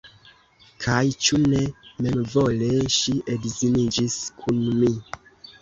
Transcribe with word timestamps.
Kaj 0.85 1.01
ĉu 1.25 1.39
ne 1.51 1.59
memvole 2.05 2.71
ŝi 2.97 3.15
edziniĝis 3.37 4.17
kun 4.43 4.65
mi? 4.83 4.95